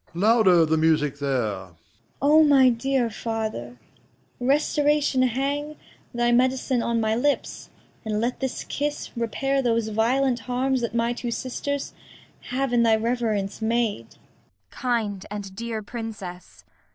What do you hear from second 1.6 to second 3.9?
Cor. O my dear father,